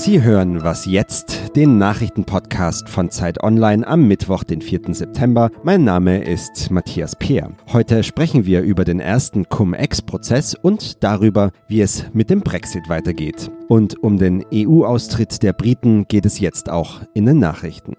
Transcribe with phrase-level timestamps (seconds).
[0.00, 4.94] Sie hören Was jetzt, den Nachrichtenpodcast von Zeit Online am Mittwoch, den 4.
[4.94, 5.50] September.
[5.62, 7.50] Mein Name ist Matthias Peer.
[7.70, 13.50] Heute sprechen wir über den ersten Cum-Ex-Prozess und darüber, wie es mit dem Brexit weitergeht.
[13.68, 17.94] Und um den EU-Austritt der Briten geht es jetzt auch in den Nachrichten.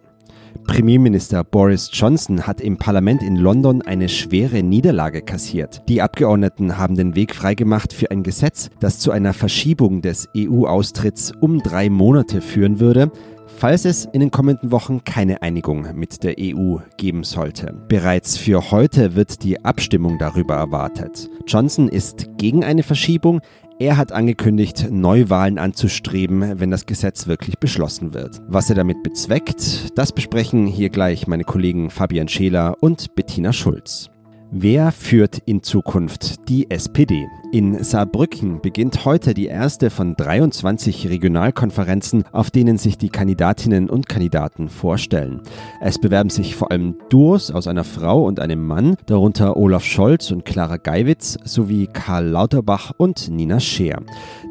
[0.65, 5.81] Premierminister Boris Johnson hat im Parlament in London eine schwere Niederlage kassiert.
[5.89, 11.33] Die Abgeordneten haben den Weg freigemacht für ein Gesetz, das zu einer Verschiebung des EU-Austritts
[11.39, 13.11] um drei Monate führen würde,
[13.47, 17.73] falls es in den kommenden Wochen keine Einigung mit der EU geben sollte.
[17.87, 21.29] Bereits für heute wird die Abstimmung darüber erwartet.
[21.45, 23.41] Johnson ist gegen eine Verschiebung,
[23.81, 28.39] er hat angekündigt, Neuwahlen anzustreben, wenn das Gesetz wirklich beschlossen wird.
[28.47, 34.11] Was er damit bezweckt, das besprechen hier gleich meine Kollegen Fabian Scheler und Bettina Schulz.
[34.51, 37.25] Wer führt in Zukunft die SPD?
[37.53, 44.07] In Saarbrücken beginnt heute die erste von 23 Regionalkonferenzen, auf denen sich die Kandidatinnen und
[44.07, 45.41] Kandidaten vorstellen.
[45.81, 50.31] Es bewerben sich vor allem Duos aus einer Frau und einem Mann, darunter Olaf Scholz
[50.31, 54.01] und Clara Geiwitz sowie Karl Lauterbach und Nina Scheer.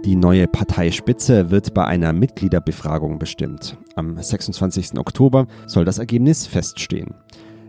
[0.05, 3.79] Die neue Parteispitze wird bei einer Mitgliederbefragung bestimmt.
[3.95, 4.99] Am 26.
[4.99, 7.15] Oktober soll das Ergebnis feststehen.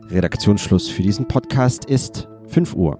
[0.09, 2.99] Redaktionsschluss für diesen Podcast ist 5 Uhr.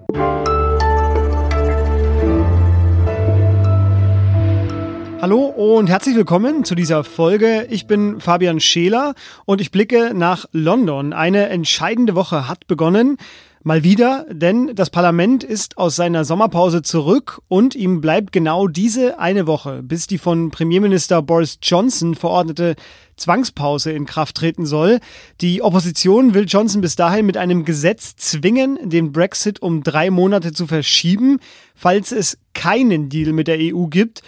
[5.22, 7.68] Hallo und herzlich willkommen zu dieser Folge.
[7.70, 11.12] Ich bin Fabian Scheler und ich blicke nach London.
[11.12, 13.18] Eine entscheidende Woche hat begonnen.
[13.62, 19.20] Mal wieder, denn das Parlament ist aus seiner Sommerpause zurück und ihm bleibt genau diese
[19.20, 22.74] eine Woche, bis die von Premierminister Boris Johnson verordnete
[23.16, 24.98] Zwangspause in Kraft treten soll.
[25.40, 30.52] Die Opposition will Johnson bis dahin mit einem Gesetz zwingen, den Brexit um drei Monate
[30.52, 31.38] zu verschieben,
[31.76, 34.24] falls es keinen Deal mit der EU gibt.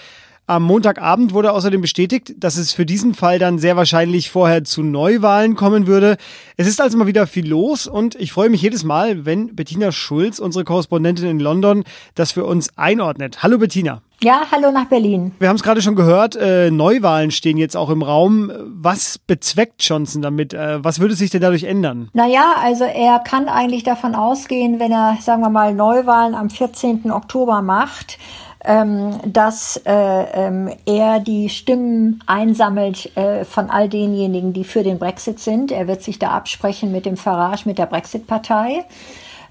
[0.46, 4.82] Am Montagabend wurde außerdem bestätigt, dass es für diesen Fall dann sehr wahrscheinlich vorher zu
[4.82, 6.18] Neuwahlen kommen würde.
[6.58, 9.90] Es ist also mal wieder viel los und ich freue mich jedes Mal, wenn Bettina
[9.90, 11.84] Schulz, unsere Korrespondentin in London,
[12.14, 13.42] das für uns einordnet.
[13.42, 14.02] Hallo Bettina.
[14.22, 15.32] Ja, hallo nach Berlin.
[15.38, 18.52] Wir haben es gerade schon gehört, äh, Neuwahlen stehen jetzt auch im Raum.
[18.66, 20.52] Was bezweckt Johnson damit?
[20.52, 22.10] Äh, was würde sich denn dadurch ändern?
[22.12, 27.10] Naja, also er kann eigentlich davon ausgehen, wenn er, sagen wir mal, Neuwahlen am 14.
[27.10, 28.18] Oktober macht,
[28.64, 34.98] ähm, dass äh, ähm, er die Stimmen einsammelt äh, von all denjenigen, die für den
[34.98, 35.70] Brexit sind.
[35.70, 38.84] Er wird sich da absprechen mit dem Farage, mit der Brexit-Partei.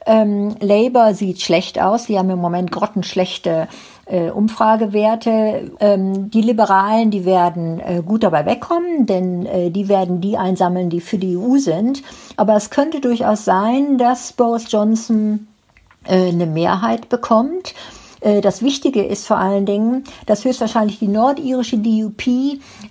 [0.06, 2.08] Ähm, Labour sieht schlecht aus.
[2.08, 3.68] Die haben im Moment grottenschlechte
[4.06, 5.72] äh, Umfragewerte.
[5.80, 10.90] Ähm, die Liberalen, die werden äh, gut dabei wegkommen, denn äh, die werden die einsammeln,
[10.90, 12.04] die für die EU sind.
[12.36, 15.48] Aber es könnte durchaus sein, dass Boris Johnson
[16.06, 17.74] äh, eine Mehrheit bekommt.
[18.24, 22.24] Äh, das Wichtige ist vor allen Dingen, dass höchstwahrscheinlich die nordirische DUP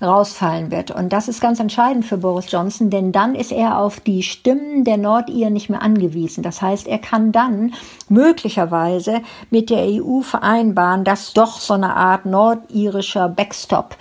[0.01, 0.91] rausfallen wird.
[0.91, 4.85] Und das ist ganz entscheidend für Boris Johnson, denn dann ist er auf die Stimmen
[4.85, 6.43] der Nordiren nicht mehr angewiesen.
[6.43, 7.73] Das heißt, er kann dann
[8.09, 13.97] möglicherweise mit der EU vereinbaren, dass doch so eine Art nordirischer Backstop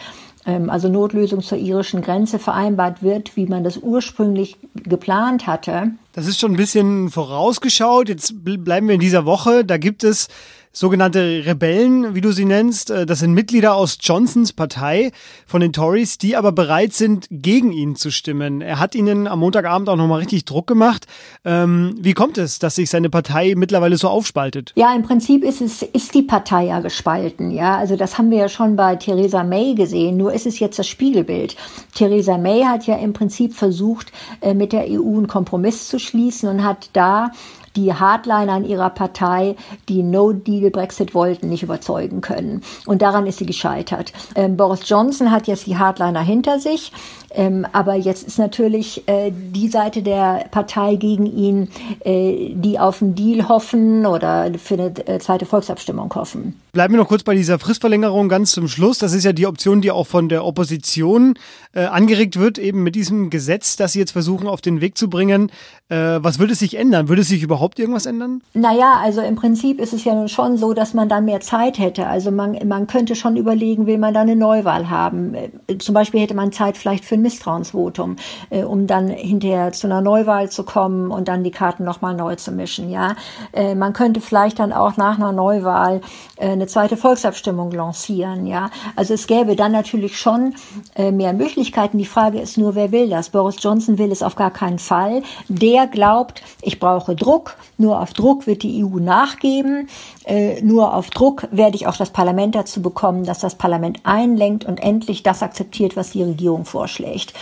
[0.45, 5.91] ähm, also Notlösung zur irischen Grenze vereinbart wird, wie man das ursprünglich geplant hatte.
[6.13, 8.09] Das ist schon ein bisschen vorausgeschaut.
[8.09, 9.63] Jetzt bleiben wir in dieser Woche.
[9.63, 10.27] Da gibt es
[10.73, 12.89] sogenannte Rebellen, wie du sie nennst.
[12.89, 15.11] Äh, das sind Mitglieder aus Johnsons Partei
[15.45, 18.61] von den Tories, die aber bereit sind, gegen ihn zu stimmen.
[18.61, 21.07] Er hat ihnen am Montagabend auch nochmal richtig Druck gemacht.
[21.43, 24.71] Ähm, wie kommt es, dass sich seine Partei mittlerweile so aufspaltet?
[24.75, 27.51] Ja, im Prinzip ist es, ist die Partei ja gespalten.
[27.51, 30.17] Ja, also das haben wir ja schon bei Theresa May gesehen.
[30.17, 31.55] Nur ist es jetzt das Spiegelbild.
[31.95, 36.47] Theresa May hat ja im Prinzip versucht, äh, mit der EU einen Kompromiss zu schließen
[36.47, 37.31] und hat da
[37.75, 39.55] die Hardliner in ihrer Partei,
[39.89, 42.63] die No-Deal-Brexit wollten, nicht überzeugen können.
[42.85, 44.13] Und daran ist sie gescheitert.
[44.35, 46.91] Ähm, Boris Johnson hat jetzt die Hardliner hinter sich.
[47.33, 51.69] Ähm, aber jetzt ist natürlich äh, die Seite der Partei gegen ihn,
[52.01, 56.59] äh, die auf einen Deal hoffen oder für eine äh, zweite Volksabstimmung hoffen.
[56.73, 58.97] Bleiben wir noch kurz bei dieser Fristverlängerung ganz zum Schluss.
[58.97, 61.35] Das ist ja die Option, die auch von der Opposition
[61.73, 65.09] äh, angeregt wird, eben mit diesem Gesetz, das sie jetzt versuchen auf den Weg zu
[65.09, 65.51] bringen.
[65.89, 67.07] Äh, was würde sich ändern?
[67.07, 68.41] Würde sich überhaupt irgendwas ändern?
[68.53, 72.07] Naja, also im Prinzip ist es ja schon so, dass man dann mehr Zeit hätte.
[72.07, 75.35] Also man, man könnte schon überlegen, will man da eine Neuwahl haben.
[75.35, 78.15] Äh, zum Beispiel hätte man Zeit vielleicht für ein Misstrauensvotum,
[78.49, 82.35] äh, um dann hinterher zu einer Neuwahl zu kommen und dann die Karten nochmal neu
[82.35, 82.89] zu mischen.
[82.89, 83.15] Ja,
[83.53, 86.01] äh, man könnte vielleicht dann auch nach einer Neuwahl
[86.39, 88.47] eine zweite Volksabstimmung lancieren.
[88.47, 90.55] Ja, also es gäbe dann natürlich schon
[90.97, 91.99] mehr Möglichkeiten.
[91.99, 93.29] Die Frage ist nur, wer will das?
[93.29, 95.21] Boris Johnson will es auf gar keinen Fall.
[95.49, 99.87] Der glaubt, ich brauche Druck Nur auf Druck wird die EU nachgeben.
[100.25, 104.65] Äh, nur auf Druck werde ich auch das Parlament dazu bekommen, dass das Parlament einlenkt
[104.65, 107.33] und endlich das akzeptiert, was die Regierung vorschlägt.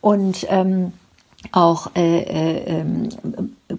[0.00, 0.92] Und ähm,
[1.52, 3.08] auch äh, äh, ähm,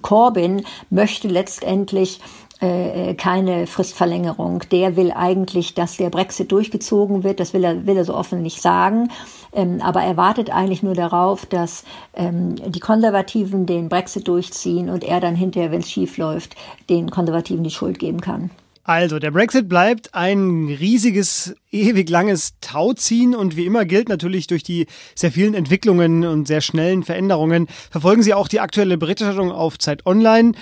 [0.01, 2.19] Corbyn möchte letztendlich
[2.59, 4.63] äh, keine Fristverlängerung.
[4.71, 7.39] Der will eigentlich, dass der Brexit durchgezogen wird.
[7.39, 9.09] Das will er, will er so offen nicht sagen.
[9.53, 11.83] Ähm, aber er wartet eigentlich nur darauf, dass
[12.13, 16.55] ähm, die Konservativen den Brexit durchziehen und er dann hinterher, wenn es schief läuft,
[16.89, 18.49] den Konservativen die Schuld geben kann.
[18.87, 24.63] Also, der Brexit bleibt ein riesiges, ewig langes Tauziehen und wie immer gilt natürlich durch
[24.63, 29.77] die sehr vielen Entwicklungen und sehr schnellen Veränderungen verfolgen Sie auch die aktuelle Berichterstattung auf
[29.77, 30.53] Zeit Online,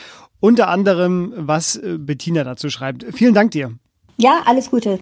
[0.45, 3.03] unter anderem was äh, Bettina dazu schreibt.
[3.11, 3.71] Vielen Dank dir.
[4.17, 4.99] Ja, alles Gute.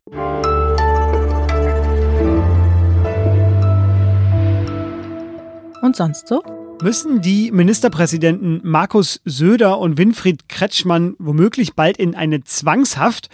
[5.82, 6.42] Und sonst so?
[6.82, 13.30] Müssen die Ministerpräsidenten Markus Söder und Winfried Kretschmann womöglich bald in eine Zwangshaft?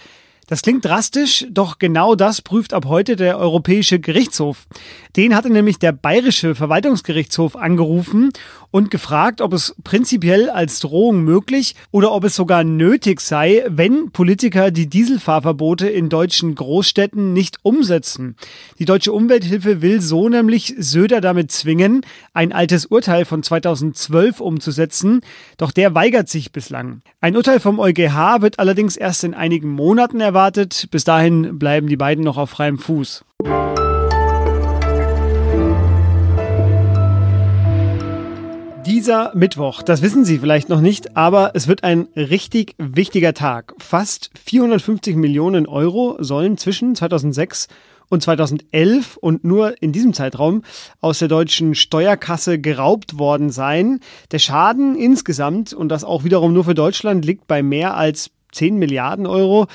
[0.49, 4.65] Das klingt drastisch, doch genau das prüft ab heute der Europäische Gerichtshof.
[5.15, 8.31] Den hatte nämlich der Bayerische Verwaltungsgerichtshof angerufen
[8.71, 14.09] und gefragt, ob es prinzipiell als Drohung möglich oder ob es sogar nötig sei, wenn
[14.09, 18.35] Politiker die Dieselfahrverbote in deutschen Großstädten nicht umsetzen.
[18.79, 22.01] Die deutsche Umwelthilfe will so nämlich Söder damit zwingen,
[22.33, 25.21] ein altes Urteil von 2012 umzusetzen,
[25.57, 27.01] doch der weigert sich bislang.
[27.21, 30.38] Ein Urteil vom EuGH wird allerdings erst in einigen Monaten erwartet.
[30.89, 33.25] Bis dahin bleiben die beiden noch auf freiem Fuß.
[38.85, 43.73] Dieser Mittwoch, das wissen Sie vielleicht noch nicht, aber es wird ein richtig wichtiger Tag.
[43.79, 47.67] Fast 450 Millionen Euro sollen zwischen 2006
[48.07, 50.63] und 2011 und nur in diesem Zeitraum
[51.01, 53.99] aus der deutschen Steuerkasse geraubt worden sein.
[54.31, 58.77] Der Schaden insgesamt, und das auch wiederum nur für Deutschland, liegt bei mehr als 10
[58.77, 59.67] Milliarden Euro.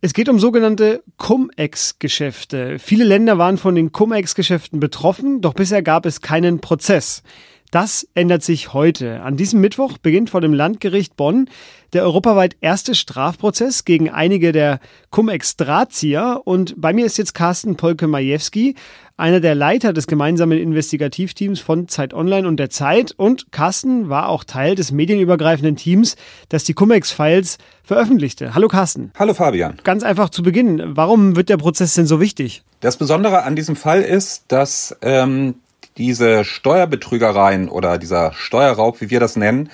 [0.00, 2.78] Es geht um sogenannte Cum-Ex-Geschäfte.
[2.78, 7.24] Viele Länder waren von den Cum-Ex-Geschäften betroffen, doch bisher gab es keinen Prozess.
[7.70, 9.20] Das ändert sich heute.
[9.20, 11.50] An diesem Mittwoch beginnt vor dem Landgericht Bonn
[11.92, 14.80] der europaweit erste Strafprozess gegen einige der
[15.10, 16.42] Cum-Ex-Drahtzieher.
[16.44, 18.74] Und bei mir ist jetzt Carsten Polke-Majewski,
[19.18, 23.12] einer der Leiter des gemeinsamen Investigativteams von Zeit Online und der Zeit.
[23.12, 26.16] Und Carsten war auch Teil des medienübergreifenden Teams,
[26.48, 28.54] das die Cum-Ex-Files veröffentlichte.
[28.54, 29.12] Hallo Carsten.
[29.18, 29.76] Hallo Fabian.
[29.84, 30.96] Ganz einfach zu Beginn.
[30.96, 32.62] Warum wird der Prozess denn so wichtig?
[32.80, 35.56] Das Besondere an diesem Fall ist, dass ähm,
[35.98, 39.70] diese Steuerbetrügereien oder dieser Steuerraub, wie wir das nennen,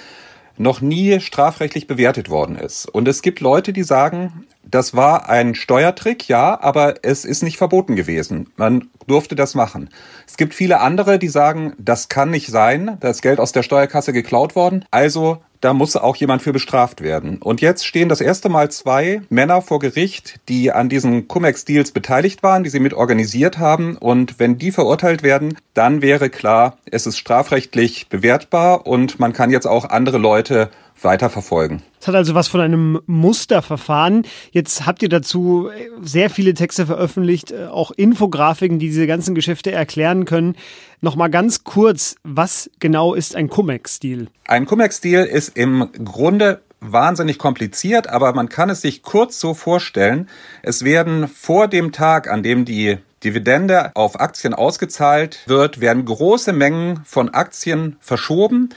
[0.57, 2.87] noch nie strafrechtlich bewertet worden ist.
[2.87, 7.59] Und es gibt Leute, die sagen, das war ein Steuertrick, ja, aber es ist nicht
[7.59, 8.49] verboten gewesen.
[8.57, 9.89] Man durfte das machen.
[10.27, 13.63] Es gibt viele andere, die sagen, das kann nicht sein, da ist Geld aus der
[13.63, 17.39] Steuerkasse geklaut worden, also da muss auch jemand für bestraft werden.
[17.39, 22.43] Und jetzt stehen das erste Mal zwei Männer vor Gericht, die an diesen Cum-Ex-Deals beteiligt
[22.43, 23.97] waren, die sie mit organisiert haben.
[23.97, 29.51] Und wenn die verurteilt werden, dann wäre klar, es ist strafrechtlich bewertbar und man kann
[29.51, 30.69] jetzt auch andere Leute
[31.05, 31.83] weiterverfolgen.
[32.01, 34.27] Es hat also was von einem Musterverfahren.
[34.51, 35.71] Jetzt habt ihr dazu
[36.03, 40.57] sehr viele Texte veröffentlicht, äh, auch Infografiken, die diese ganzen Geschäfte erklären können.
[41.01, 44.29] Nochmal ganz kurz, was genau ist ein Cum-Ex-Deal?
[44.47, 50.29] Ein Cum-Ex-Deal ist im Grunde wahnsinnig kompliziert, aber man kann es sich kurz so vorstellen.
[50.63, 56.53] Es werden vor dem Tag, an dem die Dividende auf Aktien ausgezahlt wird, werden große
[56.53, 58.69] Mengen von Aktien verschoben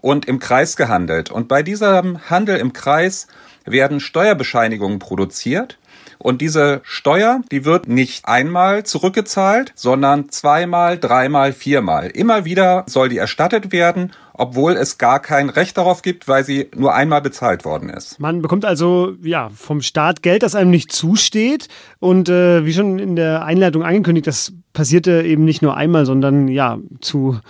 [0.00, 1.30] und im Kreis gehandelt.
[1.30, 3.26] Und bei diesem Handel im Kreis
[3.64, 5.78] werden Steuerbescheinigungen produziert.
[6.18, 12.08] Und diese Steuer, die wird nicht einmal zurückgezahlt, sondern zweimal, dreimal, viermal.
[12.08, 16.68] Immer wieder soll die erstattet werden, obwohl es gar kein Recht darauf gibt, weil sie
[16.76, 18.20] nur einmal bezahlt worden ist.
[18.20, 21.68] Man bekommt also ja vom Staat Geld, das einem nicht zusteht.
[22.00, 26.48] Und äh, wie schon in der Einleitung angekündigt, das passierte eben nicht nur einmal, sondern
[26.48, 27.40] ja zu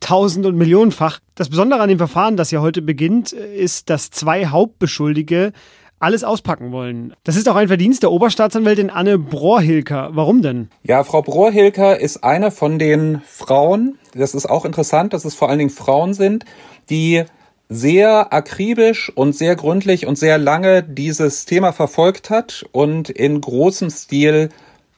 [0.00, 1.20] tausend- und millionenfach.
[1.34, 5.52] Das Besondere an dem Verfahren, das ja heute beginnt, ist, dass zwei Hauptbeschuldige
[6.00, 7.14] alles auspacken wollen.
[7.24, 10.10] Das ist auch ein Verdienst der Oberstaatsanwältin Anne Brohrhilker.
[10.12, 10.70] Warum denn?
[10.82, 15.50] Ja, Frau Brohrhilker ist eine von den Frauen, das ist auch interessant, dass es vor
[15.50, 16.44] allen Dingen Frauen sind,
[16.88, 17.24] die
[17.68, 23.90] sehr akribisch und sehr gründlich und sehr lange dieses Thema verfolgt hat und in großem
[23.90, 24.48] Stil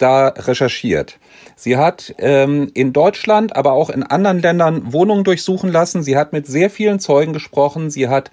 [0.02, 1.18] da recherchiert.
[1.56, 6.02] Sie hat ähm, in Deutschland, aber auch in anderen Ländern Wohnungen durchsuchen lassen.
[6.02, 7.90] Sie hat mit sehr vielen Zeugen gesprochen.
[7.90, 8.30] Sie hat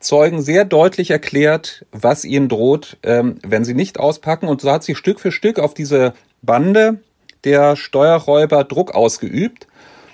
[0.00, 4.48] Zeugen sehr deutlich erklärt, was ihnen droht, ähm, wenn sie nicht auspacken.
[4.48, 7.00] Und so hat sie Stück für Stück auf diese Bande
[7.44, 9.66] der Steuerräuber Druck ausgeübt.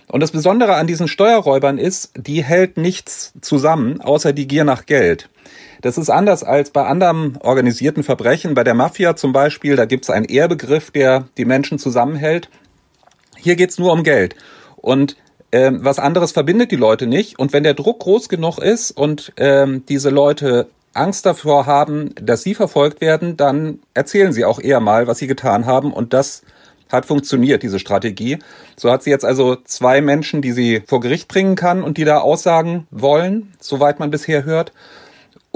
[0.08, 4.86] Und das Besondere an diesen Steuerräubern ist, die hält nichts zusammen, außer die Gier nach
[4.86, 5.28] Geld.
[5.82, 8.54] Das ist anders als bei anderen organisierten Verbrechen.
[8.54, 12.48] Bei der Mafia zum Beispiel, da gibt es einen Ehrbegriff, der die Menschen zusammenhält.
[13.36, 14.34] Hier geht's nur um Geld.
[14.76, 15.16] Und
[15.52, 17.38] ähm, was anderes verbindet die Leute nicht.
[17.38, 22.42] Und wenn der Druck groß genug ist und ähm, diese Leute Angst davor haben, dass
[22.42, 25.92] sie verfolgt werden, dann erzählen sie auch eher mal, was sie getan haben.
[25.92, 26.42] Und das
[26.90, 28.38] hat funktioniert, diese Strategie.
[28.76, 32.04] So hat sie jetzt also zwei Menschen, die sie vor Gericht bringen kann und die
[32.04, 34.72] da aussagen wollen, soweit man bisher hört.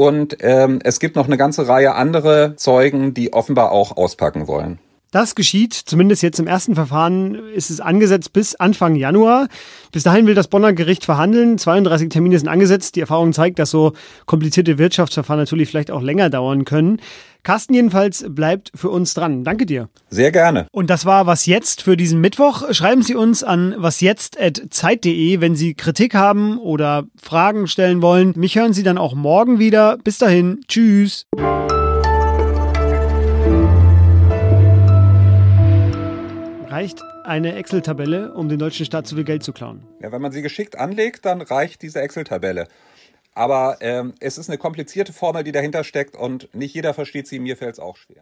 [0.02, 4.80] Und ähm, es gibt noch eine ganze Reihe andere Zeugen, die offenbar auch auspacken wollen.
[5.12, 9.48] Das geschieht, zumindest jetzt im ersten Verfahren ist es angesetzt bis Anfang Januar.
[9.92, 11.58] Bis dahin will das Bonner Gericht verhandeln.
[11.58, 12.96] 32 Termine sind angesetzt.
[12.96, 13.92] Die Erfahrung zeigt, dass so
[14.24, 16.98] komplizierte Wirtschaftsverfahren natürlich vielleicht auch länger dauern können.
[17.42, 19.44] Carsten jedenfalls bleibt für uns dran.
[19.44, 19.90] Danke dir.
[20.08, 20.66] Sehr gerne.
[20.72, 22.72] Und das war Was Jetzt für diesen Mittwoch.
[22.72, 28.32] Schreiben Sie uns an wasjetzt.zeit.de, wenn Sie Kritik haben oder Fragen stellen wollen.
[28.36, 29.98] Mich hören Sie dann auch morgen wieder.
[30.02, 30.60] Bis dahin.
[30.68, 31.26] Tschüss.
[36.72, 39.82] Reicht eine Excel-Tabelle, um den deutschen Staat zu viel Geld zu klauen?
[40.00, 42.66] Ja, wenn man sie geschickt anlegt, dann reicht diese Excel-Tabelle.
[43.34, 47.40] Aber ähm, es ist eine komplizierte Formel, die dahinter steckt und nicht jeder versteht sie.
[47.40, 48.16] Mir fällt es auch schwer.